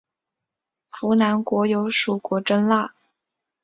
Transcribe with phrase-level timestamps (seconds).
[0.89, 2.95] 扶南国有属国真腊。